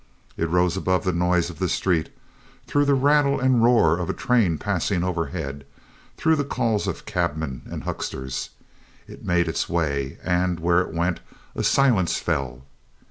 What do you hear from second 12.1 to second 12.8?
fell.